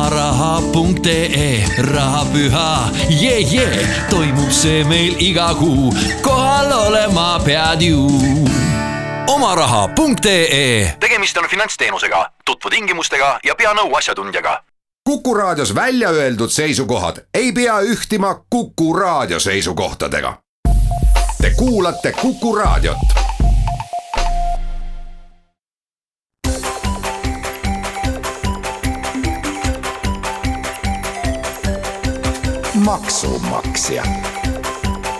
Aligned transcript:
omaraha.ee 0.00 1.64
rahapüha, 1.78 2.88
jee, 3.08 3.40
jee, 3.40 3.88
toimub 4.10 4.50
see 4.50 4.84
meil 4.84 5.16
iga 5.20 5.50
kuu, 5.54 5.92
kohal 6.22 6.72
olema 6.72 7.40
pead 7.44 7.82
ju. 7.84 8.08
omaraha.ee 9.28 10.96
tegemist 11.00 11.36
on 11.36 11.48
finantsteenusega, 11.50 12.30
tutvu 12.44 12.70
tingimustega 12.70 13.38
ja 13.44 13.54
pea 13.54 13.74
nõu 13.76 13.92
asjatundjaga. 13.96 14.62
kuku 15.04 15.34
raadios 15.34 15.74
välja 15.74 16.08
öeldud 16.08 16.50
seisukohad 16.50 17.16
ei 17.34 17.52
pea 17.52 17.80
ühtima 17.80 18.34
Kuku 18.50 18.92
raadio 18.96 19.40
seisukohtadega. 19.40 20.34
Te 21.42 21.50
kuulate 21.50 22.12
Kuku 22.12 22.56
raadiot 22.56 23.19
maksumaksja 32.90 34.02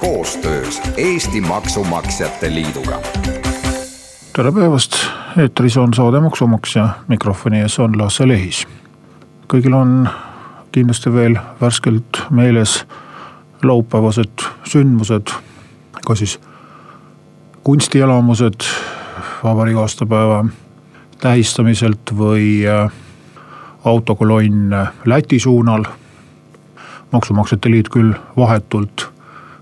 koostöös 0.01 0.83
Eesti 0.97 1.41
Maksumaksjate 1.41 2.55
Liiduga. 2.55 3.01
tere 4.33 4.52
päevast, 4.52 4.92
eetris 5.38 5.77
on 5.77 5.95
saade 5.95 6.20
Maksumaksja, 6.20 6.88
mikrofoni 7.09 7.61
ees 7.61 7.78
on 7.78 7.98
Lasse 7.98 8.28
Lehis. 8.28 8.66
kõigil 9.52 9.75
on 9.75 10.09
kindlasti 10.73 11.12
veel 11.12 11.38
värskelt 11.61 12.23
meeles 12.30 12.87
laupäevased 13.62 14.42
sündmused, 14.64 15.30
ka 16.06 16.14
siis 16.14 16.41
kunstielamused 17.62 18.66
vabariigi 19.45 19.78
aastapäeva 19.78 20.45
tähistamiselt 21.20 22.19
või 22.19 22.66
äh, 22.66 22.91
autokolonn 23.84 24.75
Läti 25.05 25.39
suunal 25.39 25.84
maksumaksjate 27.12 27.70
liit 27.70 27.89
küll 27.89 28.12
vahetult 28.36 29.08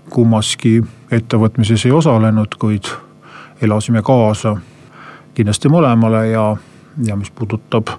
kummaski 0.09 0.81
ettevõtmises 1.11 1.85
ei 1.85 1.91
osalenud, 1.91 2.55
kuid 2.59 2.89
elasime 3.61 4.01
kaasa 4.01 4.55
kindlasti 5.33 5.69
mõlemale 5.69 6.25
ja, 6.31 6.45
ja 7.05 7.15
mis 7.15 7.31
puudutab 7.31 7.93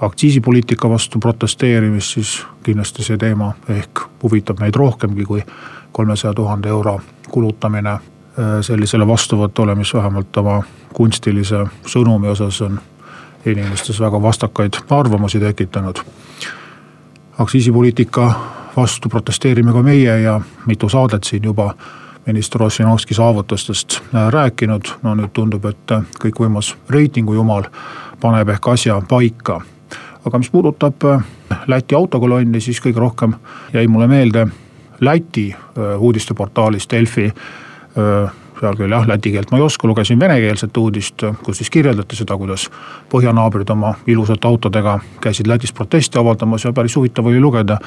aktsiisipoliitika 0.00 0.90
vastu 0.90 1.18
protesteerimist, 1.18 2.14
siis 2.14 2.46
kindlasti 2.62 3.04
see 3.06 3.16
teema 3.18 3.54
ehk 3.72 4.04
huvitab 4.22 4.60
meid 4.60 4.76
rohkemgi 4.76 5.24
kui 5.24 5.44
kolmesaja 5.92 6.34
tuhande 6.34 6.68
euro 6.68 7.00
kulutamine. 7.30 7.98
Sellisele 8.60 9.06
vastuvõtule, 9.08 9.74
mis 9.74 9.94
vähemalt 9.94 10.36
oma 10.36 10.58
kunstilise 10.92 11.62
sõnumi 11.88 12.28
osas 12.28 12.60
on 12.60 12.76
inimestes 13.46 14.00
väga 14.00 14.20
vastakaid 14.22 14.76
arvamusi 14.92 15.40
tekitanud 15.40 16.02
aktsiisipoliitika 17.38 18.34
vastu 18.76 19.08
protesteerime 19.08 19.72
ka 19.72 19.82
meie 19.82 20.20
ja 20.20 20.40
mitu 20.66 20.88
saadet 20.88 21.24
siin 21.24 21.44
juba 21.44 21.74
minister 22.26 22.62
Ossinovski 22.62 23.14
saavutustest 23.14 24.00
äh, 24.14 24.28
rääkinud. 24.28 24.82
no 25.02 25.14
nüüd 25.14 25.32
tundub, 25.32 25.64
et 25.64 25.90
äh, 25.90 26.02
kõikvõimas 26.20 26.74
reitingu 26.90 27.34
jumal 27.34 27.68
paneb 28.20 28.48
ehk 28.48 28.68
asja 28.68 29.00
paika. 29.08 29.60
aga 30.26 30.38
mis 30.38 30.50
puudutab 30.50 31.04
äh, 31.04 31.24
Läti 31.66 31.94
autokolonni, 31.94 32.60
siis 32.60 32.80
kõige 32.82 32.98
rohkem 33.00 33.34
jäi 33.72 33.86
mulle 33.86 34.06
meelde 34.06 34.46
Läti 35.00 35.54
uudisteportaalist 35.98 36.90
Delfi 36.90 37.32
seal 38.60 38.76
küll 38.76 38.92
jah, 38.92 39.06
läti 39.08 39.32
keelt. 39.32 39.50
Ma 39.50 39.58
ei 39.58 39.64
oska, 39.64 39.88
lugesin 39.88 40.20
venekeelset 40.20 40.76
uudist, 40.76 41.24
kus 41.44 41.60
siis 41.60 41.70
kirjeldati 41.70 42.16
seda, 42.16 42.36
kuidas 42.36 42.68
põhjanaabrid 43.12 43.70
oma 43.72 43.94
ilusate 44.06 44.48
autodega 44.48 44.98
käisid 45.20 45.46
Lätis 45.46 45.72
protesti 45.72 46.18
avaldamas 46.18 46.64
ja 46.64 46.72
päris 46.72 46.96
huvitav 46.96 47.26
oli 47.26 47.40
lugeda, 47.40 47.78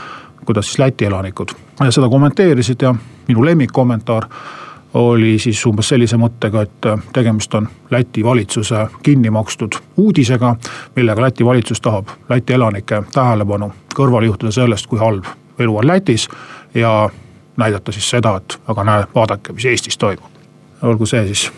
kuidas 0.45 0.69
siis 0.69 0.79
Läti 0.79 1.05
elanikud. 1.05 1.53
Seda 1.89 2.09
kommenteerisid 2.09 2.81
ja 2.81 2.95
minu 3.27 3.45
lemmikkommentaar 3.45 4.29
oli 4.93 5.39
siis 5.39 5.65
umbes 5.65 5.89
sellise 5.89 6.17
mõttega, 6.17 6.63
et 6.65 6.87
tegemist 7.13 7.53
on 7.53 7.67
Läti 7.91 8.23
valitsuse 8.23 8.87
kinni 9.03 9.29
makstud 9.29 9.77
uudisega, 9.97 10.55
millega 10.95 11.21
Läti 11.21 11.45
valitsus 11.45 11.81
tahab 11.81 12.09
Läti 12.29 12.53
elanike 12.53 13.03
tähelepanu 13.13 13.71
kõrvale 13.95 14.25
juhtida 14.25 14.51
sellest, 14.51 14.87
kui 14.87 14.99
halb 14.99 15.29
elu 15.59 15.77
on 15.77 15.87
Lätis 15.87 16.27
ja 16.73 17.09
näidata 17.57 17.91
siis 17.91 18.09
seda, 18.09 18.35
et 18.37 18.59
aga 18.67 18.83
näe, 18.83 19.07
vaadake, 19.15 19.53
mis 19.53 19.65
Eestis 19.65 19.97
toimub 19.97 20.38
olgu 20.81 21.05
see 21.05 21.25
siis 21.25 21.51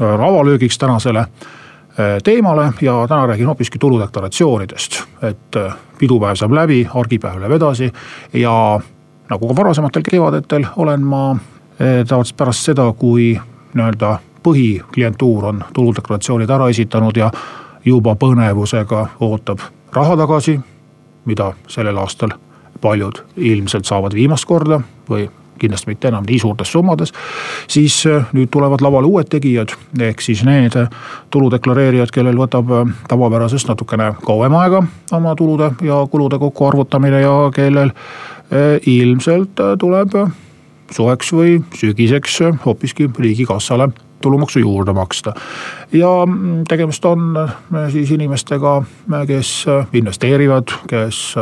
avalöögiks 0.00 0.78
tänasele 0.78 1.18
äh, 1.18 1.26
teemale 2.24 2.72
ja 2.80 3.06
täna 3.08 3.26
räägin 3.26 3.46
hoopiski 3.46 3.78
tuludeklaratsioonidest. 3.78 5.02
et 5.22 5.56
äh, 5.56 5.74
pidupäev 5.98 6.34
saab 6.34 6.52
läbi, 6.52 6.88
argipäev 6.94 7.40
läheb 7.40 7.52
edasi 7.52 7.92
ja 8.32 8.80
nagu 9.30 9.48
ka 9.48 9.56
varasematel 9.56 10.02
kevadetel 10.10 10.66
olen 10.76 11.02
ma 11.02 11.30
äh, 11.30 12.06
tavaliselt 12.08 12.36
pärast 12.36 12.64
seda, 12.64 12.92
kui 12.92 13.40
nii-öelda 13.74 14.18
põhiklientuur 14.42 15.44
on 15.44 15.64
tuludeklaratsioonid 15.72 16.50
ära 16.50 16.68
esitanud 16.68 17.16
ja 17.16 17.30
juba 17.84 18.14
põnevusega 18.14 19.06
ootab 19.20 19.58
raha 19.92 20.16
tagasi, 20.16 20.60
mida 21.24 21.52
sellel 21.68 21.96
aastal 21.96 22.30
paljud 22.80 23.24
ilmselt 23.36 23.84
saavad 23.84 24.14
viimast 24.14 24.44
korda 24.44 24.80
või 25.10 25.28
kindlasti 25.58 25.90
mitte 25.90 26.08
enam 26.08 26.24
nii 26.28 26.38
suurtes 26.38 26.72
summades. 26.72 27.12
siis 27.68 28.06
äh, 28.06 28.26
nüüd 28.32 28.50
tulevad 28.50 28.82
lavale 28.84 29.06
uued 29.06 29.28
tegijad, 29.30 29.74
ehk 30.00 30.20
siis 30.20 30.44
need 30.44 30.76
tuludeklareerijad, 31.30 32.10
kellel 32.14 32.38
võtab 32.38 32.72
äh, 32.72 32.90
tavapärasest 33.08 33.68
natukene 33.68 34.12
kauem 34.24 34.54
aega 34.54 34.82
oma 35.12 35.34
tulude 35.34 35.72
ja 35.82 36.02
kulude 36.10 36.38
kokkuarvutamine 36.38 37.20
ja 37.20 37.36
kellel 37.54 37.92
äh, 37.92 38.76
ilmselt 38.86 39.60
tuleb 39.78 40.18
suveks 40.90 41.32
või 41.32 41.58
sügiseks 41.76 42.38
hoopiski 42.64 43.10
riigikassale 43.18 43.90
tulumaksu 44.22 44.58
juurde 44.58 44.92
maksta. 44.92 45.34
ja 45.92 46.10
mm, 46.26 46.64
tegemist 46.68 47.04
on 47.04 47.36
siis 47.92 48.10
inimestega, 48.10 48.82
kes 49.26 49.66
investeerivad, 49.92 50.72
kes 50.88 51.36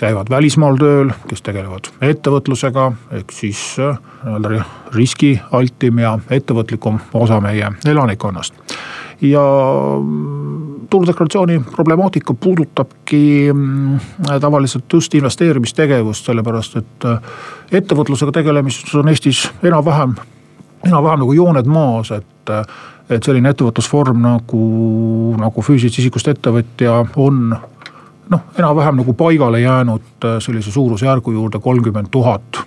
käivad 0.00 0.30
välismaal 0.30 0.78
tööl, 0.80 1.12
kes 1.28 1.42
tegelevad 1.46 1.90
ettevõtlusega, 2.02 2.88
ehk 3.18 3.34
siis 3.34 3.60
äh, 3.82 3.98
nii-öelda 4.24 4.64
riskialtim 4.94 6.02
ja 6.02 6.16
ettevõtlikum 6.30 7.00
osa 7.14 7.40
meie 7.40 7.72
elanikkonnast. 7.86 8.54
ja 9.22 9.42
mm, 10.00 10.88
tuludeklaratsiooni 10.90 11.60
problemaatika 11.70 12.34
puudutabki 12.34 13.52
mm, 13.52 13.98
tavaliselt 14.40 14.92
just 14.92 15.14
investeerimistegevust, 15.14 16.26
sellepärast 16.26 16.76
et 16.76 17.04
äh, 17.06 17.18
ettevõtlusega 17.72 18.32
tegelemises 18.32 18.94
on 18.94 19.08
Eestis 19.08 19.44
enam-vähem, 19.62 20.16
enam-vähem 20.84 21.22
nagu 21.22 21.32
jooned 21.32 21.70
maas, 21.70 22.10
et 22.10 22.50
äh, 22.50 22.66
et 23.10 23.26
selline 23.26 23.50
ettevõtlusvorm 23.52 24.22
nagu, 24.22 24.62
nagu 25.40 25.64
füüsilisest 25.64 26.04
isikust 26.04 26.30
ettevõtja 26.32 27.02
on 27.20 27.52
noh, 28.30 28.40
enam-vähem 28.58 28.96
nagu 28.96 29.14
paigale 29.14 29.60
jäänud 29.60 30.24
äh, 30.24 30.38
sellise 30.38 30.70
suurusjärgu 30.70 31.32
juurde 31.32 31.58
kolmkümmend 31.58 32.10
tuhat. 32.10 32.62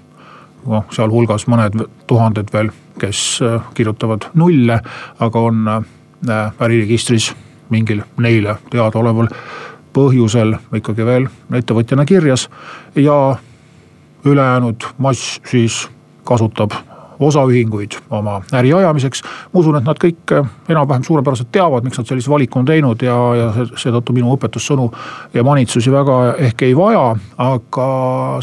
noh, 0.65 0.85
sealhulgas 0.91 1.45
mõned 1.47 1.83
tuhanded 2.07 2.49
veel, 2.53 2.71
kes 2.99 3.39
äh, 3.45 3.61
kirjutavad 3.73 4.31
nulle, 4.33 4.79
aga 5.19 5.39
on 5.39 5.67
äh, 5.67 5.83
äriregistris 6.59 7.33
mingil 7.69 8.01
neile 8.17 8.57
teadaoleval 8.69 9.29
põhjusel 9.93 10.55
ikkagi 10.75 11.05
veel 11.05 11.27
ettevõtjana 11.53 12.05
kirjas 12.05 12.49
ja 12.95 13.35
ülejäänud 14.25 14.89
mass 14.97 15.39
siis 15.45 15.85
kasutab 16.23 16.73
osaühinguid 17.19 17.99
oma 18.09 18.41
äri 18.53 18.73
ajamiseks. 18.73 19.23
ma 19.53 19.59
usun, 19.59 19.79
et 19.79 19.87
nad 19.87 19.99
kõik 20.01 20.35
eh, 20.35 20.51
enam-vähem 20.69 21.03
suurepäraselt 21.03 21.51
teavad, 21.51 21.83
miks 21.83 21.97
nad 21.97 22.09
sellise 22.09 22.31
valiku 22.31 22.59
on 22.59 22.69
teinud 22.69 23.01
ja, 23.05 23.17
ja 23.35 23.49
seetõttu 23.77 24.13
minu 24.13 24.33
õpetussõnu 24.35 24.89
ja 25.33 25.43
manitsusi 25.43 25.91
väga 25.91 26.19
ehk 26.49 26.67
ei 26.67 26.77
vaja, 26.77 27.07
aga 27.37 27.89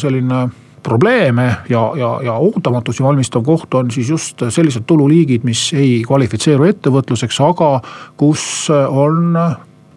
selline 0.03 0.49
probleeme 0.83 1.45
ja, 1.69 1.83
ja, 1.97 2.11
ja 2.25 2.35
ootamatusi 2.43 3.03
valmistav 3.03 3.45
koht 3.47 3.75
on 3.75 3.91
siis 3.91 4.11
just 4.11 4.43
sellised 4.51 4.87
tululiigid, 4.87 5.45
mis 5.47 5.69
ei 5.79 6.03
kvalifitseeru 6.07 6.67
ettevõtluseks, 6.73 7.39
aga 7.47 7.77
kus 8.19 8.45
on 8.73 9.37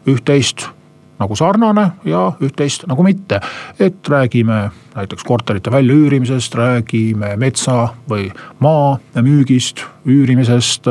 üht-teist 0.06 0.68
nagu 1.20 1.36
sarnane 1.36 1.86
ja 2.06 2.32
üht-teist 2.44 2.88
nagu 2.88 3.04
mitte. 3.04 3.40
et 3.80 4.08
räägime 4.10 4.72
näiteks 4.96 5.24
korterite 5.24 5.72
väljaüürimisest, 5.72 6.56
räägime 6.56 7.36
metsa 7.38 7.90
või 8.10 8.30
maa 8.60 8.98
müügist, 9.22 9.84
üürimisest, 10.06 10.88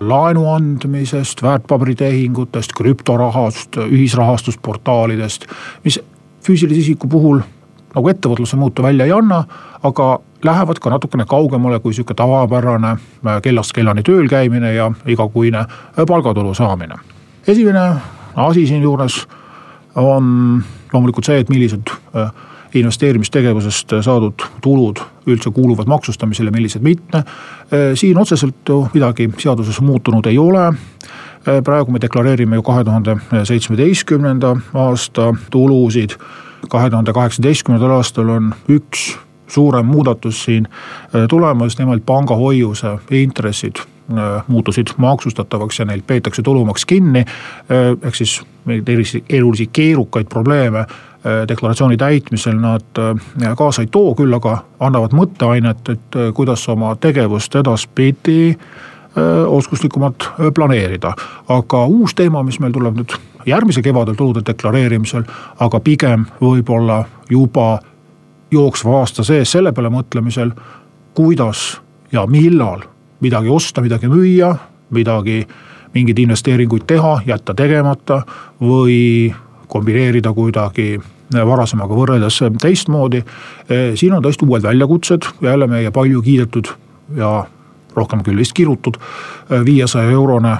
laenu 0.00 0.48
andmisest, 0.52 1.42
väärtpaberitehingutest, 1.42 2.72
krüptorahast, 2.76 3.76
ühisrahastusportaalidest, 3.76 5.46
mis 5.84 6.00
füüsilise 6.44 6.80
isiku 6.80 7.08
puhul 7.08 7.40
nagu 7.96 8.08
ettevõtluse 8.12 8.56
muuta 8.60 8.82
välja 8.82 9.06
ei 9.08 9.12
anna, 9.12 9.44
aga 9.82 10.18
lähevad 10.44 10.78
ka 10.78 10.90
natukene 10.90 11.24
kaugemale 11.28 11.80
kui 11.80 11.94
sihuke 11.94 12.14
tavapärane 12.14 12.92
äh, 12.92 13.40
kellast 13.42 13.72
kellani 13.72 14.04
tööl 14.04 14.28
käimine 14.28 14.74
ja 14.74 14.90
igakuine 15.06 15.64
palgatulu 15.96 16.54
saamine. 16.54 16.94
esimene 17.48 17.88
asi 18.36 18.66
siinjuures 18.66 19.26
on 19.96 20.62
loomulikult 20.92 21.24
see, 21.24 21.40
et 21.40 21.48
millised 21.48 21.92
investeerimistegevusest 22.76 23.96
saadud 24.04 24.42
tulud 24.62 25.00
üldse 25.26 25.50
kuuluvad 25.50 25.88
maksustamisele, 25.88 26.50
millised 26.50 26.82
mitte. 26.82 27.22
siin 27.94 28.18
otseselt 28.18 28.68
ju 28.68 28.88
midagi 28.94 29.30
seaduses 29.38 29.80
muutunud 29.80 30.26
ei 30.26 30.38
ole 30.38 30.72
praegu 31.64 31.92
me 31.92 32.00
deklareerime 32.00 32.56
ju 32.56 32.62
kahe 32.62 32.84
tuhande 32.84 33.16
seitsmeteistkümnenda 33.44 34.56
aasta 34.74 35.34
tulusid. 35.50 36.10
kahe 36.68 36.90
tuhande 36.90 37.12
kaheksateistkümnendal 37.12 37.90
aastal 37.90 38.28
on 38.28 38.54
üks 38.68 39.18
suurem 39.46 39.86
muudatus 39.86 40.44
siin 40.44 40.68
tulemas, 41.28 41.78
nimelt 41.78 42.06
pangahoiuse 42.06 42.98
intressid 43.10 43.95
muutusid 44.46 44.86
maksustatavaks 44.96 45.78
ja 45.78 45.84
neilt 45.84 46.06
peetakse 46.06 46.42
tulumaks 46.42 46.84
kinni. 46.84 47.24
ehk 48.02 48.14
siis 48.14 48.42
erilisi 49.28 49.66
keerukaid 49.72 50.26
probleeme 50.28 50.86
deklaratsiooni 51.48 51.96
täitmisel 51.96 52.58
nad 52.60 53.00
kaasa 53.56 53.82
ei 53.82 53.88
too, 53.90 54.14
küll 54.14 54.34
aga 54.34 54.58
annavad 54.80 55.14
mõtteainet, 55.16 55.88
et 55.90 56.18
kuidas 56.34 56.68
oma 56.68 56.94
tegevust 56.96 57.54
edaspidi 57.54 58.56
oskuslikumalt 59.46 60.28
planeerida. 60.54 61.12
aga 61.48 61.84
uus 61.86 62.14
teema, 62.14 62.42
mis 62.42 62.60
meil 62.60 62.72
tuleb 62.72 62.96
nüüd 62.96 63.16
järgmisel 63.46 63.82
kevadel 63.82 64.14
tulude 64.14 64.42
deklareerimisel, 64.46 65.24
aga 65.60 65.80
pigem 65.80 66.26
võib-olla 66.40 67.04
juba 67.30 67.78
jooksva 68.50 68.98
aasta 69.00 69.24
sees 69.24 69.52
selle 69.52 69.72
peale 69.72 69.90
mõtlemisel, 69.90 70.50
kuidas 71.14 71.80
ja 72.12 72.26
millal 72.26 72.84
midagi 73.20 73.48
osta, 73.48 73.82
midagi 73.84 74.08
müüa, 74.08 74.52
midagi, 74.90 75.40
mingeid 75.94 76.18
investeeringuid 76.18 76.86
teha, 76.86 77.20
jätta 77.26 77.54
tegemata 77.54 78.22
või 78.60 79.32
kombineerida 79.68 80.32
kuidagi 80.32 80.96
varasemaga 81.32 81.94
võrreldes 81.94 82.38
teistmoodi. 82.62 83.24
siin 83.94 84.12
on 84.12 84.22
tõesti 84.22 84.46
uued 84.46 84.62
väljakutsed, 84.62 85.26
jälle 85.42 85.66
meie 85.66 85.90
palju 85.90 86.22
kiidetud 86.22 86.68
ja 87.16 87.46
rohkem 87.96 88.22
küll 88.22 88.38
vist 88.38 88.52
kirutud, 88.52 88.96
viiesaja 89.64 90.10
eurone 90.10 90.56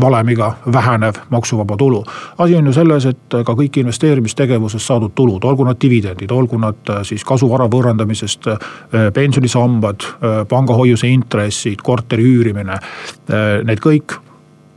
valemiga 0.00 0.52
vähenev 0.72 1.14
maksuvaba 1.30 1.76
tulu. 1.76 2.04
asi 2.38 2.56
on 2.56 2.66
ju 2.66 2.72
selles, 2.72 3.06
et 3.06 3.36
ka 3.44 3.52
kõik 3.52 3.80
investeerimistegevusest 3.80 4.86
saadud 4.86 5.12
tulud, 5.14 5.44
olgu 5.44 5.64
nad 5.64 5.76
dividendid, 5.82 6.30
olgu 6.30 6.58
nad 6.58 6.90
äh, 6.90 7.02
siis 7.02 7.24
kasuvara 7.24 7.66
võõrandamisest 7.66 8.46
äh, 8.46 8.58
pensionisambad, 9.14 10.00
äh, 10.00 10.38
pangahoiuse 10.48 11.08
intressid, 11.08 11.82
korteri 11.82 12.22
üürimine. 12.22 12.78
Need 13.64 13.80
kõik 13.82 14.16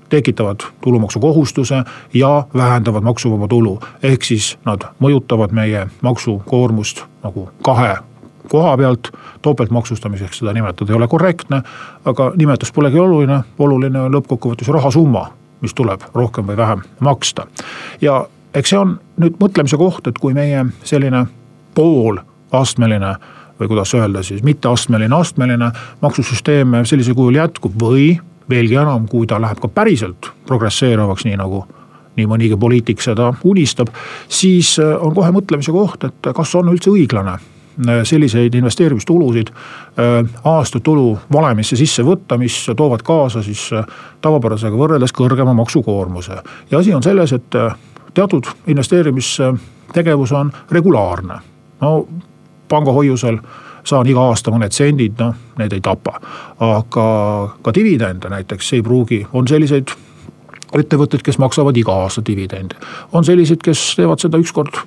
tekitavad 0.10 0.64
tulumaksukohustuse 0.82 1.84
ja 2.14 2.46
vähendavad 2.54 3.04
maksuvaba 3.04 3.48
tulu. 3.48 3.80
ehk 4.04 4.24
siis 4.24 4.58
nad 4.66 4.86
mõjutavad 5.00 5.52
meie 5.52 5.88
maksukoormust 6.02 7.04
nagu 7.24 7.50
kahe 7.62 7.98
koha 8.48 8.78
pealt 8.78 9.12
topeltmaksustamiseks 9.42 10.40
seda 10.42 10.54
nimetada 10.54 10.94
ei 10.94 10.98
ole 10.98 11.08
korrektne. 11.08 11.62
aga 12.06 12.32
nimetus 12.36 12.72
polegi 12.72 13.00
oluline, 13.00 13.42
oluline 13.60 14.02
on 14.02 14.14
lõppkokkuvõttes 14.14 14.68
rahasumma, 14.68 15.28
mis 15.62 15.74
tuleb 15.74 16.02
rohkem 16.14 16.48
või 16.48 16.58
vähem 16.58 16.82
maksta. 17.00 17.48
ja 18.02 18.26
eks 18.54 18.70
see 18.70 18.80
on 18.80 19.00
nüüd 19.18 19.38
mõtlemise 19.42 19.78
koht, 19.78 20.08
et 20.08 20.18
kui 20.18 20.34
meie 20.34 20.66
selline 20.84 21.26
poolastmeline 21.76 23.16
või 23.60 23.68
kuidas 23.68 23.94
öelda 23.94 24.24
siis, 24.24 24.44
mitteastmeline, 24.44 25.16
astmeline 25.16 25.72
maksusüsteem 26.02 26.80
sellisel 26.84 27.16
kujul 27.16 27.36
jätkub 27.36 27.76
või 27.82 28.14
veelgi 28.50 28.80
enam, 28.80 29.08
kui 29.08 29.28
ta 29.28 29.42
läheb 29.42 29.60
ka 29.62 29.68
päriselt 29.68 30.32
progresseeruvaks, 30.48 31.26
nii 31.28 31.38
nagu 31.38 31.66
nii 32.18 32.28
mõnigi 32.28 32.58
poliitik 32.60 33.02
seda 33.04 33.30
unistab, 33.48 33.92
siis 34.28 34.74
on 34.80 35.14
kohe 35.16 35.32
mõtlemise 35.32 35.72
koht, 35.72 36.04
et 36.04 36.32
kas 36.36 36.56
on 36.56 36.72
üldse 36.74 36.92
õiglane 36.92 37.38
selliseid 38.04 38.56
investeerimistulusid 38.56 39.48
äh, 39.50 40.30
aastatulu 40.44 41.20
valemisse 41.34 41.76
sisse 41.80 42.04
võtta, 42.04 42.38
mis 42.38 42.66
toovad 42.76 43.04
kaasa 43.08 43.44
siis 43.44 43.70
äh, 43.74 43.86
tavapärasega 44.22 44.76
võrreldes 44.76 45.16
kõrgema 45.16 45.54
maksukoormuse. 45.54 46.42
ja 46.72 46.80
asi 46.80 46.94
on 46.94 47.04
selles, 47.04 47.34
et 47.34 47.56
teatud 48.14 48.48
investeerimistegevus 48.68 50.32
on 50.32 50.52
regulaarne. 50.72 51.40
no 51.82 52.08
pangahoiusel 52.70 53.40
saan 53.84 54.08
iga 54.08 54.28
aasta 54.30 54.52
mõned 54.52 54.76
sendid, 54.76 55.18
noh, 55.20 55.34
need 55.58 55.74
ei 55.74 55.82
tapa. 55.82 56.20
aga 56.60 57.08
ka 57.62 57.74
dividende 57.76 58.30
näiteks 58.30 58.74
ei 58.74 58.84
pruugi, 58.86 59.26
on 59.34 59.48
selliseid 59.48 59.96
ettevõtteid, 60.76 61.24
kes 61.26 61.40
maksavad 61.42 61.78
iga 61.78 61.96
aasta 62.04 62.22
dividende. 62.26 62.76
on 63.12 63.26
selliseid, 63.26 63.62
kes 63.64 63.96
teevad 63.96 64.20
seda 64.20 64.38
ükskord 64.38 64.82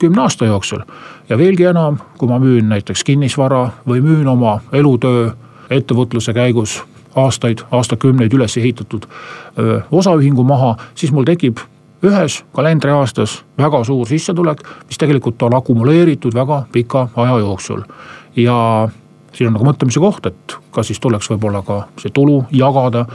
kümne 0.00 0.22
aasta 0.22 0.46
jooksul. 0.46 0.80
ja 1.28 1.38
veelgi 1.38 1.64
enam, 1.64 1.98
kui 2.18 2.28
ma 2.28 2.38
müün 2.38 2.68
näiteks 2.68 3.04
kinnisvara 3.04 3.68
või 3.88 4.00
müün 4.00 4.28
oma 4.28 4.60
elutöö 4.72 5.30
ettevõtluse 5.70 6.34
käigus 6.34 6.80
aastaid, 7.16 7.62
aastakümneid 7.70 8.32
üles 8.32 8.56
ehitatud 8.56 9.06
osaühingu 9.90 10.44
maha, 10.44 10.76
siis 10.94 11.12
mul 11.12 11.26
tekib 11.26 11.58
ühes 12.06 12.40
kalendriaastas 12.56 13.40
väga 13.58 13.82
suur 13.84 14.08
sissetulek, 14.08 14.62
mis 14.88 14.98
tegelikult 14.98 15.42
on 15.42 15.54
akumuleeritud 15.54 16.34
väga 16.34 16.62
pika 16.72 17.08
aja 17.16 17.38
jooksul. 17.38 17.82
ja 18.36 18.88
siin 19.32 19.48
on 19.48 19.52
nagu 19.58 19.66
mõtlemise 19.66 20.00
koht, 20.00 20.26
et 20.26 20.56
kas 20.70 20.86
siis 20.86 21.00
tuleks 21.00 21.30
võib-olla 21.30 21.62
ka 21.66 21.82
see 22.00 22.10
tulu 22.14 22.44
jagada 22.50 23.06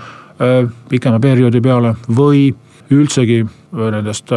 pikema 0.90 1.20
perioodi 1.20 1.62
peale 1.62 1.96
või 2.18 2.50
üldsegi 2.92 3.46
nendest 3.76 4.30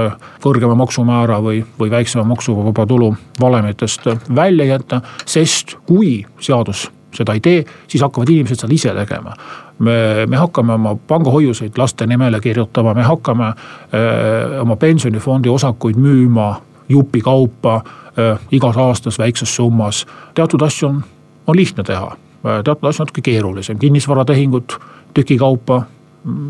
kõrgema 0.43 0.75
maksumäära 0.79 1.41
või, 1.45 1.63
või 1.81 1.91
väiksema 1.91 2.25
maksuvaba 2.25 2.87
tulu 2.87 3.15
valemitest 3.41 4.07
välja 4.35 4.65
jätta. 4.65 5.01
sest 5.27 5.77
kui 5.87 6.25
seadus 6.41 6.89
seda 7.15 7.33
ei 7.33 7.41
tee, 7.41 7.65
siis 7.89 8.03
hakkavad 8.03 8.29
inimesed 8.29 8.61
seda 8.61 8.75
ise 8.75 8.95
tegema. 8.95 9.35
me, 9.79 10.27
me 10.27 10.37
hakkame 10.37 10.73
oma 10.73 10.97
pangahoiuseid 11.09 11.79
laste 11.79 12.07
nimele 12.07 12.41
kirjutama, 12.41 12.95
me 12.95 13.03
hakkame 13.03 13.53
öö, 13.95 14.61
oma 14.61 14.77
pensionifondi 14.77 15.49
osakuid 15.49 15.97
müüma 15.97 16.55
jupikaupa 16.89 17.83
öö, 18.19 18.37
igas 18.53 18.77
aastas 18.77 19.19
väikses 19.19 19.57
summas. 19.57 20.07
teatud 20.35 20.63
asju 20.63 20.89
on, 20.89 21.05
on 21.47 21.57
lihtne 21.57 21.85
teha, 21.85 22.17
teatud 22.65 22.89
asju 22.89 23.05
natuke 23.05 23.23
keerulisem, 23.23 23.79
kinnisvaratehingut 23.79 24.79
tükikaupa 25.15 25.83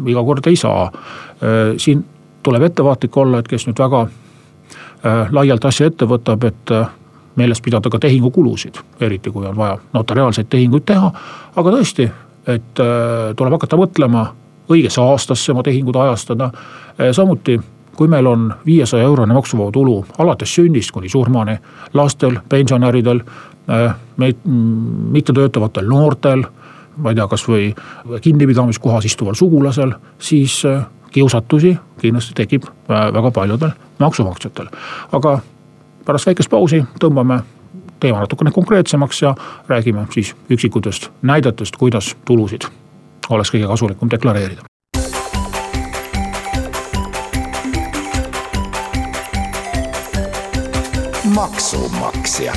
iga 0.09 0.25
kord 0.25 0.47
ei 0.47 0.57
saa. 0.57 0.89
Äh, 1.43 1.75
siin 1.77 2.05
tuleb 2.43 2.63
ettevaatlik 2.63 3.17
olla, 3.17 3.39
et 3.39 3.49
kes 3.49 3.69
nüüd 3.69 3.79
väga 3.79 4.01
äh, 4.03 5.29
laialt 5.31 5.65
asja 5.65 5.87
ette 5.87 6.07
võtab, 6.11 6.43
et 6.49 6.73
äh, 6.75 6.89
meeles 7.39 7.61
pidada 7.63 7.91
ka 7.91 8.01
tehingukulusid, 8.03 8.81
eriti 9.01 9.31
kui 9.31 9.47
on 9.47 9.57
vaja 9.57 9.77
notariaalseid 9.95 10.49
tehinguid 10.51 10.83
teha. 10.89 11.13
aga 11.57 11.71
tõesti, 11.71 12.09
et 12.47 12.81
tuleb 13.37 13.55
hakata 13.55 13.77
mõtlema 13.79 14.25
õigesse 14.73 14.99
aastasse 15.01 15.53
oma 15.53 15.63
tehingud 15.63 15.97
ajastada. 15.97 16.51
samuti, 17.13 17.61
kui 17.95 18.09
meil 18.09 18.27
on 18.27 18.55
viiesaja 18.67 19.05
eurone 19.05 19.35
maksuvaba 19.35 19.71
tulu 19.71 20.05
alates 20.19 20.55
sünnist 20.55 20.91
kuni 20.91 21.09
surmani, 21.09 21.55
lastel, 21.95 22.41
pensionäridel, 22.49 23.21
mittetöötavatel 25.13 25.87
noortel 25.87 26.43
ma 26.97 27.13
ei 27.13 27.15
tea, 27.15 27.29
kasvõi 27.29 27.75
kinnipidamiskohas 28.21 29.05
istuval 29.05 29.35
sugulasel, 29.39 29.93
siis 30.19 30.65
kiusatusi 31.11 31.77
kindlasti 32.01 32.35
tekib 32.35 32.65
väga 32.89 33.31
paljudel 33.31 33.71
maksumaksjatel. 33.99 34.67
aga 35.13 35.39
pärast 36.05 36.27
väikest 36.27 36.51
pausi 36.51 36.85
tõmbame 37.01 37.41
teema 38.01 38.21
natukene 38.21 38.51
konkreetsemaks 38.51 39.23
ja 39.23 39.35
räägime 39.69 40.07
siis 40.11 40.37
üksikutest 40.51 41.11
näidetest, 41.23 41.77
kuidas 41.77 42.17
tulusid 42.25 42.69
oleks 43.31 43.51
kõige 43.55 43.67
kasulikum 43.67 44.11
deklareerida. 44.11 44.63
maksumaksja 51.35 52.53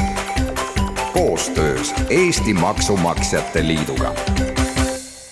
koostöös 1.13 1.93
Eesti 2.09 2.53
Maksumaksjate 2.53 3.67
Liiduga 3.67 4.13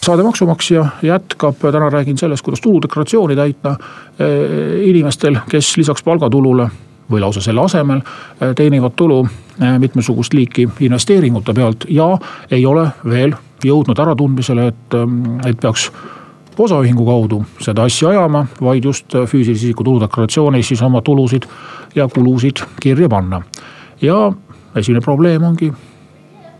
saade 0.09 0.23
Maksumaksja 0.23 0.85
jätkab, 1.01 1.55
täna 1.61 1.89
räägin 1.89 2.17
sellest, 2.17 2.41
kuidas 2.41 2.61
tuludeklaratsiooni 2.61 3.35
täita 3.35 3.75
eh, 4.19 4.89
inimestel, 4.89 5.37
kes 5.49 5.77
lisaks 5.77 6.03
palgatulule 6.03 6.65
või 7.11 7.21
lausa 7.21 7.41
selle 7.45 7.61
asemel 7.61 8.01
eh, 8.01 8.55
teenivad 8.57 8.95
tulu 8.97 9.19
eh, 9.27 9.75
mitmesugust 9.79 10.33
liiki 10.33 10.65
investeeringute 10.79 11.53
pealt 11.53 11.85
ja 11.89 12.09
ei 12.51 12.65
ole 12.65 12.87
veel 13.05 13.37
jõudnud 13.63 14.01
äratundmisele, 14.01 14.67
et, 14.73 14.97
et 15.45 15.61
peaks 15.61 15.91
osaühingu 16.57 17.05
kaudu 17.05 17.43
seda 17.61 17.85
asja 17.85 18.09
ajama, 18.09 18.47
vaid 18.61 18.89
just 18.89 19.13
füüsilise 19.13 19.69
isiku 19.69 19.85
tuludeklaratsioonis 19.85 20.73
siis 20.73 20.81
oma 20.81 21.03
tulusid 21.05 21.45
ja 21.95 22.07
kulusid 22.07 22.65
kirja 22.81 23.09
panna. 23.09 23.43
ja 24.01 24.31
esimene 24.75 25.05
probleem 25.05 25.43
ongi 25.43 25.69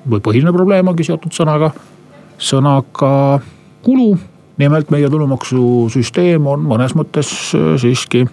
või 0.10 0.22
põhiline 0.22 0.54
probleem 0.54 0.88
ongi 0.88 1.04
seotud 1.04 1.34
sõnaga, 1.34 1.74
sõnaga 2.40 3.40
kulu. 3.86 4.18
nimelt 4.60 4.90
meie 4.92 5.08
tulumaksusüsteem 5.10 6.48
on 6.48 6.66
mõnes 6.68 6.96
mõttes 6.96 7.30
äh, 7.56 7.78
siiski 7.80 8.26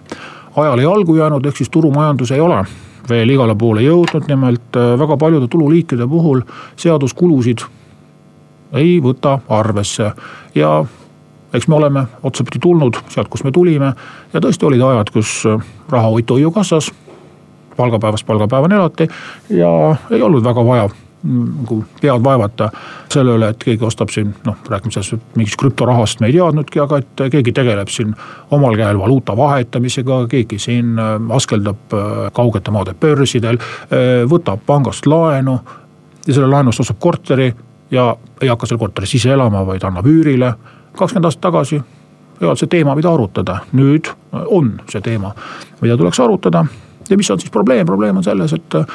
ajale 0.55 0.83
jalgu 0.83 1.15
jäänud, 1.15 1.45
ehk 1.45 1.57
siis 1.57 1.69
turumajandus 1.69 2.31
ei 2.31 2.41
ole 2.43 2.65
veel 3.09 3.29
igale 3.29 3.55
poole 3.55 3.81
jõudnud, 3.85 4.27
nimelt 4.27 4.75
väga 4.99 5.17
paljude 5.17 5.47
tululiikide 5.47 6.07
puhul 6.07 6.41
seaduskulusid 6.75 7.63
ei 8.75 8.97
võta 9.03 9.37
arvesse 9.49 10.11
ja 10.55 10.71
eks 11.53 11.67
me 11.67 11.75
oleme 11.75 12.05
otsapidi 12.23 12.59
tulnud 12.59 12.99
sealt, 13.09 13.29
kust 13.31 13.47
me 13.47 13.51
tulime 13.51 13.93
ja 14.33 14.41
tõesti 14.43 14.67
olid 14.67 14.83
ajad, 14.83 15.11
kus 15.13 15.43
raha 15.89 16.09
hoiti 16.09 16.33
hoiukassas. 16.33 16.91
palgapäevast 17.77 18.25
palgapäevani 18.25 18.75
elati 18.75 19.07
ja 19.49 19.95
ei 20.11 20.21
olnud 20.21 20.43
väga 20.43 20.65
vaja 20.65 20.89
nagu 21.27 21.79
pead 22.01 22.23
vaevata 22.23 22.69
selle 23.11 23.35
üle, 23.37 23.49
et 23.51 23.63
keegi 23.63 23.85
ostab 23.85 24.11
siin 24.13 24.33
noh, 24.45 24.57
räägime 24.69 24.93
sellest 24.95 25.35
mingist 25.35 25.59
krüptorahast 25.59 26.21
me 26.21 26.29
ei 26.31 26.37
teadnudki, 26.37 26.81
aga 26.83 27.01
et 27.01 27.23
keegi 27.33 27.53
tegeleb 27.55 27.91
siin 27.91 28.13
omal 28.55 28.77
käel 28.79 28.99
valuuta 28.99 29.35
vahetamisega, 29.37 30.21
keegi 30.31 30.59
siin 30.61 30.95
äh, 30.99 31.15
askeldab 31.35 31.93
äh, 31.93 32.15
kaugete 32.33 32.71
maade 32.71 32.95
börsidel, 32.99 33.59
äh, 33.59 34.23
võtab 34.29 34.63
pangast 34.65 35.07
laenu 35.07 35.59
ja 36.27 36.33
selle 36.33 36.49
laenust 36.51 36.83
ostab 36.83 36.99
korteri 37.03 37.51
ja 37.91 38.09
ei 38.41 38.49
hakka 38.51 38.67
seal 38.67 38.81
korteris 38.81 39.15
ise 39.19 39.31
elama, 39.35 39.65
vaid 39.67 39.83
annab 39.87 40.07
üürile. 40.07 40.53
kakskümmend 40.97 41.25
aastat 41.29 41.41
tagasi 41.41 41.75
ei 42.41 42.45
olnud 42.45 42.59
see 42.59 42.69
teema, 42.69 42.95
mida 42.95 43.09
arutada, 43.13 43.61
nüüd 43.73 44.09
on 44.31 44.75
see 44.91 45.01
teema, 45.01 45.31
mida 45.81 45.97
tuleks 45.97 46.19
arutada 46.21 46.65
ja 47.09 47.17
mis 47.17 47.31
on 47.31 47.39
siis 47.39 47.51
probleem, 47.51 47.85
probleem 47.85 48.17
on 48.17 48.23
selles, 48.23 48.53
et 48.53 48.75
äh, 48.75 48.85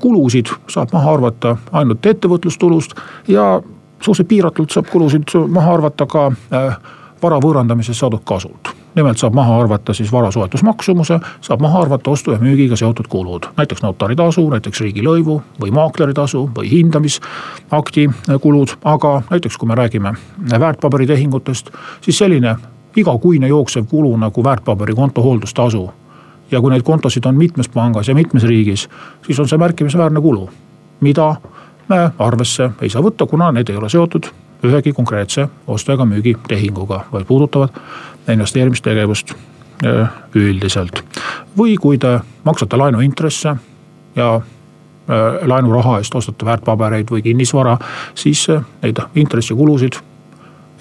kulusid 0.00 0.52
saab 0.68 0.92
maha 0.92 1.12
arvata 1.12 1.56
ainult 1.72 2.06
ettevõtlustulust 2.06 2.96
ja 3.28 3.62
suhteliselt 4.00 4.28
piiratult 4.28 4.70
saab 4.70 4.90
kulusid 4.92 5.34
maha 5.48 5.74
arvata 5.74 6.06
ka 6.06 6.26
äh, 6.30 6.76
vara 7.22 7.40
võõrandamisest 7.40 8.00
saadud 8.00 8.24
kasult. 8.24 8.76
nimelt 8.94 9.18
saab 9.18 9.34
maha 9.34 9.60
arvata 9.60 9.94
siis 9.94 10.10
vara 10.12 10.32
soetusmaksumuse, 10.34 11.20
saab 11.40 11.60
maha 11.62 11.82
arvata 11.84 12.10
ostu 12.10 12.32
ja 12.32 12.38
müügiga 12.38 12.76
seotud 12.76 13.06
kulud, 13.08 13.46
näiteks 13.56 13.82
notaritasu, 13.82 14.48
näiteks 14.50 14.80
riigilõivu 14.80 15.36
või 15.62 15.70
maakleritasu 15.70 16.42
või 16.56 16.70
hindamisakti 16.72 18.08
kulud, 18.40 18.74
aga 18.84 19.22
näiteks 19.30 19.56
kui 19.56 19.68
me 19.68 19.78
räägime 19.78 20.14
väärtpaberitehingutest, 20.58 21.70
siis 22.00 22.18
selline 22.18 22.56
igakuine 22.96 23.48
jooksev 23.48 23.86
kulu 23.86 24.16
nagu 24.16 24.44
väärtpaberikonto 24.44 25.22
hooldustasu 25.22 25.90
ja 26.50 26.60
kui 26.60 26.70
neid 26.70 26.82
kontosid 26.82 27.26
on 27.26 27.36
mitmes 27.38 27.68
pangas 27.68 28.08
ja 28.08 28.14
mitmes 28.14 28.44
riigis, 28.44 28.88
siis 29.26 29.40
on 29.40 29.48
see 29.48 29.58
märkimisväärne 29.58 30.20
kulu, 30.20 30.48
mida 31.00 31.34
me 31.88 32.10
arvesse 32.18 32.70
ei 32.82 32.90
saa 32.90 33.02
võtta, 33.02 33.26
kuna 33.26 33.52
need 33.52 33.68
ei 33.70 33.76
ole 33.76 33.88
seotud 33.88 34.30
ühegi 34.64 34.92
konkreetse 34.92 35.48
ostu- 35.66 35.92
ega 35.92 36.04
müügitehinguga, 36.04 37.04
vaid 37.12 37.26
puudutavad 37.26 37.80
investeerimistegevust 38.28 39.34
äh, 39.86 40.08
üldiselt. 40.34 41.02
või 41.58 41.76
kui 41.80 41.98
te 41.98 42.20
maksate 42.44 42.76
laenuintresse 42.76 43.56
ja 44.16 44.34
äh, 44.36 45.46
laenuraha 45.46 45.98
eest 45.98 46.14
ostate 46.14 46.46
väärtpabereid 46.46 47.10
või 47.10 47.22
kinnisvara, 47.22 47.78
siis 48.14 48.46
äh, 48.50 48.62
neid 48.82 49.00
intressikulusid 49.14 49.98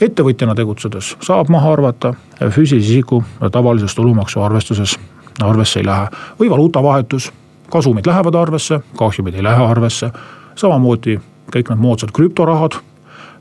ettevõtjana 0.02 0.56
tegutsedes 0.56 1.16
saab 1.22 1.50
maha 1.50 1.74
arvata 1.74 2.14
füüsilise 2.40 2.92
isiku 2.92 3.24
tavalises 3.52 3.96
tulumaksu 3.96 4.42
arvestuses 4.42 5.00
arvesse 5.44 5.80
ei 5.80 5.86
lähe. 5.86 6.08
või 6.40 6.50
valuutavahetus, 6.50 7.32
kasumid 7.70 8.08
lähevad 8.08 8.36
arvesse, 8.36 8.80
kahjumid 8.98 9.34
ei 9.34 9.44
lähe 9.44 9.66
arvesse. 9.66 10.12
samamoodi 10.56 11.20
kõik 11.56 11.70
need 11.70 11.80
moodsad 11.80 12.12
krüptorahad 12.12 12.74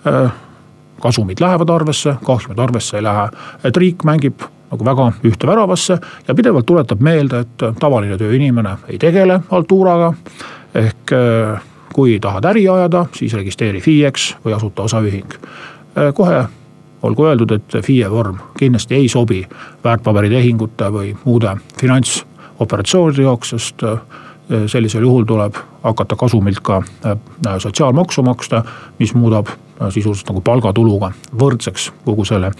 äh, 0.06 0.32
kasumid 1.00 1.40
lähevad 1.40 1.68
arvesse, 1.68 2.14
kahjumid 2.24 2.58
arvesse 2.58 2.96
ei 2.96 3.02
lähe, 3.02 3.28
et 3.64 3.76
riik 3.76 4.04
mängib 4.04 4.42
nagu 4.70 4.84
väga 4.84 5.12
ühte 5.24 5.46
väravasse 5.46 5.98
ja 6.28 6.34
pidevalt 6.34 6.66
tuletab 6.66 7.00
meelde, 7.00 7.40
et 7.40 7.64
tavaline 7.80 8.18
tööinimene 8.18 8.76
ei 8.88 8.98
tegele 8.98 9.40
haltuuraga. 9.50 10.12
ehk 10.74 11.12
äh, 11.12 11.60
kui 11.92 12.20
tahad 12.20 12.44
äri 12.44 12.68
ajada, 12.68 13.06
siis 13.12 13.32
registreeri 13.34 13.80
FIE-ks 13.80 14.36
või 14.44 14.52
asuta 14.54 14.82
osaühing. 14.82 15.32
Äh, 15.34 16.12
kohe 16.14 16.44
olgu 17.02 17.26
öeldud, 17.26 17.50
et 17.50 17.76
FIE 17.84 18.10
vorm 18.10 18.38
kindlasti 18.58 18.94
ei 18.94 19.08
sobi 19.08 19.42
väärtpaberitehingute 19.84 20.90
või 20.92 21.12
muude 21.24 21.56
finantsoperatsioonide 21.80 23.22
jaoks, 23.22 23.54
sest 23.54 23.82
äh, 23.86 23.98
sellisel 24.66 25.06
juhul 25.06 25.24
tuleb 25.28 25.56
hakata 25.82 26.16
kasumilt 26.16 26.60
ka 26.62 26.82
äh, 27.06 27.18
sotsiaalmaksu 27.58 28.22
maksta, 28.22 28.64
mis 28.98 29.14
muudab 29.14 29.48
äh, 29.48 29.88
sisuliselt 29.94 30.32
nagu 30.32 30.40
palgatuluga 30.40 31.12
võrdseks 31.38 31.90
kogu 32.04 32.24
selle 32.24 32.52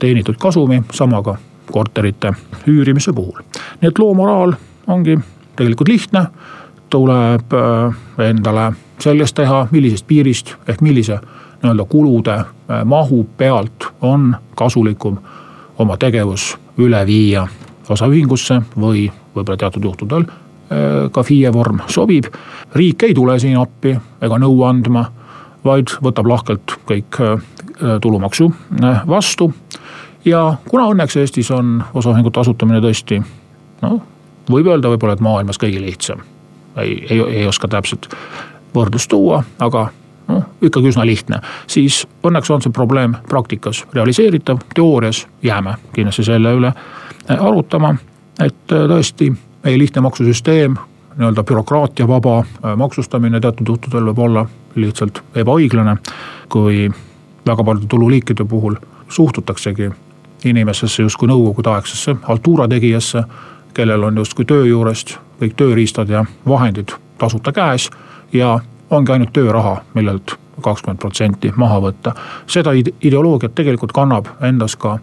teenitud 0.00 0.36
kasumi, 0.38 0.82
sama 0.92 1.22
ka 1.22 1.36
korterite 1.72 2.32
üürimise 2.68 3.12
puhul. 3.12 3.40
nii 3.80 3.88
et 3.88 3.98
loo 3.98 4.14
moraal 4.14 4.54
ongi 4.86 5.18
tegelikult 5.56 5.88
lihtne, 5.88 6.26
tuleb 6.90 7.54
endale 8.22 8.72
selgeks 8.98 9.32
teha, 9.32 9.66
millisest 9.70 10.06
piirist 10.06 10.54
ehk 10.68 10.80
millise 10.80 11.18
nii-öelda 11.62 11.84
kulude 11.88 12.34
äh, 12.34 12.84
mahu 12.84 13.26
pealt 13.36 13.86
on 14.00 14.36
kasulikum 14.54 15.18
oma 15.78 15.96
tegevus 15.96 16.56
üle 16.78 17.06
viia 17.06 17.46
osaühingusse 17.88 18.60
või 18.80 19.06
võib-olla 19.34 19.56
teatud 19.60 19.84
juhtudel 19.84 20.26
äh, 20.26 21.10
ka 21.12 21.22
FIE 21.22 21.52
vorm 21.52 21.80
sobib. 21.86 22.24
riik 22.74 23.02
ei 23.02 23.14
tule 23.14 23.38
siin 23.38 23.58
appi 23.58 23.96
ega 24.22 24.38
nõu 24.38 24.62
andma, 24.64 25.06
vaid 25.64 25.92
võtab 26.02 26.26
lahkelt 26.26 26.78
kõik 26.88 27.20
äh, 27.20 27.38
tulumaksu 28.00 28.50
vastu. 29.06 29.52
ja 30.24 30.56
kuna 30.68 30.88
õnneks 30.92 31.16
Eestis 31.16 31.50
on 31.50 31.82
osaühingute 31.94 32.40
asutamine 32.40 32.80
tõesti 32.80 33.20
noh, 33.82 34.00
võib 34.50 34.66
öelda 34.66 34.88
võib-olla, 34.88 35.12
et 35.12 35.24
maailmas 35.24 35.58
kõige 35.58 35.80
lihtsam. 35.80 36.20
ei, 36.76 37.06
ei, 37.10 37.20
ei 37.20 37.46
oska 37.46 37.68
täpselt 37.68 38.08
võrdlust 38.76 39.10
tuua, 39.10 39.42
aga 39.58 39.88
noh 40.28 40.44
ikkagi 40.62 40.90
üsna 40.90 41.06
lihtne, 41.06 41.40
siis 41.70 42.04
õnneks 42.26 42.50
on 42.50 42.62
see 42.64 42.74
probleem 42.74 43.14
praktikas 43.28 43.84
realiseeritav, 43.94 44.62
teoorias 44.74 45.26
jääme 45.42 45.76
kindlasti 45.94 46.24
selle 46.26 46.54
üle 46.58 46.72
äh, 46.72 47.36
arutama. 47.36 47.94
et 48.40 48.72
äh, 48.72 48.86
tõesti 48.90 49.30
meie 49.64 49.78
lihtne 49.78 50.00
maksusüsteem, 50.00 50.76
nii-öelda 51.16 51.44
bürokraatiavaba 51.44 52.38
äh, 52.38 52.76
maksustamine 52.76 53.40
teatud 53.40 53.68
juhtudel 53.68 54.10
võib 54.10 54.18
olla 54.18 54.46
lihtsalt 54.74 55.22
ebaõiglane. 55.34 55.96
kui 56.48 56.90
väga 57.46 57.64
paljude 57.64 57.86
tululiikide 57.86 58.44
puhul 58.44 58.76
suhtutaksegi 59.08 59.90
inimesesse 60.44 61.02
justkui 61.02 61.28
nõukogudeaegsesse 61.28 62.16
haltuura 62.22 62.68
tegijasse, 62.68 63.22
kellel 63.74 64.02
on 64.02 64.16
justkui 64.16 64.44
töö 64.44 64.66
juurest 64.66 65.18
kõik 65.40 65.54
tööriistad 65.56 66.08
ja 66.08 66.24
vahendid 66.48 66.96
tasuta 67.18 67.52
käes 67.52 67.90
ja 68.32 68.58
ongi 68.90 69.12
ainult 69.12 69.32
tööraha, 69.32 69.80
millelt 69.94 70.36
kakskümmend 70.62 70.98
protsenti 70.98 71.52
maha 71.56 71.80
võtta. 71.80 72.14
seda 72.46 72.72
ideoloogiat 72.76 73.54
tegelikult 73.54 73.92
kannab 73.92 74.28
endas 74.40 74.76
ka 74.76 74.98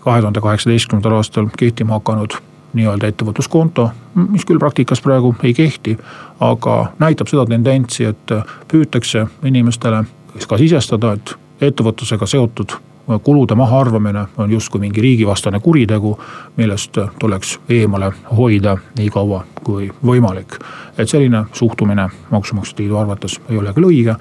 kahe 0.00 0.20
tuhande 0.20 0.40
kaheksateistkümnendal 0.40 1.18
aastal 1.20 1.46
kehtima 1.58 1.98
hakanud 1.98 2.34
nii-öelda 2.72 3.08
ettevõtluskonto, 3.08 3.90
mis 4.14 4.44
küll 4.44 4.58
praktikas 4.58 5.00
praegu 5.00 5.34
ei 5.42 5.54
kehti, 5.54 5.96
aga 6.40 6.92
näitab 6.98 7.30
seda 7.30 7.46
tendentsi, 7.48 8.04
et 8.04 8.34
püütakse 8.68 9.26
inimestele 9.44 10.04
ka 10.48 10.58
sisestada, 10.58 11.12
et 11.12 11.34
ettevõtlusega 11.70 12.26
seotud 12.26 12.76
kulude 13.22 13.54
mahaarvamine 13.54 14.24
on 14.38 14.50
justkui 14.50 14.80
mingi 14.80 15.00
riigivastane 15.00 15.60
kuritegu, 15.60 16.18
millest 16.56 16.98
tuleks 17.18 17.58
eemale 17.68 18.12
hoida 18.36 18.76
nii 18.98 19.10
kaua 19.10 19.44
kui 19.64 19.90
võimalik. 20.06 20.58
et 20.98 21.08
selline 21.08 21.44
suhtumine 21.52 22.08
Maksumaksjate 22.30 22.82
Liidu 22.82 22.96
arvates 22.96 23.40
ei 23.48 23.58
ole 23.58 23.72
küll 23.72 23.88
õige, 23.88 24.16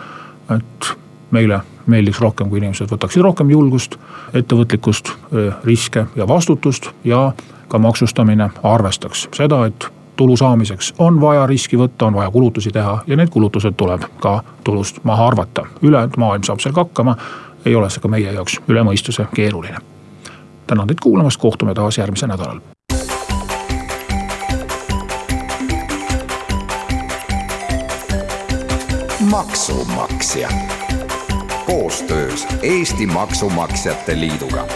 et 0.56 0.98
meile 1.32 1.60
meeldiks 1.86 2.20
rohkem, 2.22 2.50
kui 2.50 2.60
inimesed 2.60 2.91
võtaksid 2.91 3.22
rohkem 3.24 3.50
julgust, 3.51 3.98
ettevõtlikkust, 4.34 5.12
riske 5.63 6.06
ja 6.15 6.27
vastutust 6.27 6.89
ja 7.03 7.32
ka 7.67 7.79
maksustamine 7.79 8.50
arvestaks 8.63 9.27
seda, 9.36 9.65
et 9.65 9.88
tulu 10.17 10.38
saamiseks 10.38 10.94
on 11.00 11.22
vaja 11.22 11.46
riski 11.48 11.77
võtta, 11.77 12.08
on 12.08 12.13
vaja 12.13 12.32
kulutusi 12.32 12.72
teha 12.74 13.01
ja 13.08 13.17
need 13.17 13.29
kulutused 13.29 13.75
tuleb 13.77 14.08
ka 14.20 14.41
tulust 14.63 15.03
maha 15.03 15.27
arvata. 15.27 15.65
ülejäänud 15.82 16.17
maailm 16.17 16.44
saab 16.44 16.60
sellega 16.60 16.84
hakkama 16.84 17.15
ei 17.67 17.75
ole 17.75 17.89
see 17.89 18.01
ka 18.01 18.07
meie 18.07 18.31
jaoks 18.31 18.62
üle 18.71 18.83
mõistuse 18.88 19.27
keeruline. 19.36 19.77
tänan 20.67 20.88
teid 20.88 21.00
kuulamast, 21.03 21.39
kohtume 21.39 21.74
taas 21.74 21.97
järgmisel 21.97 22.31
nädalal. 22.31 22.59
maksumaksja 29.31 30.50
koostöös 31.65 32.47
Eesti 32.62 33.05
Maksumaksjate 33.05 34.19
Liiduga 34.19 34.67